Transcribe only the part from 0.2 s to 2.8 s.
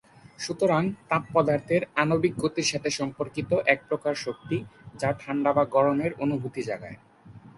সুতরাং তাপ পদার্থের আণবিক গতির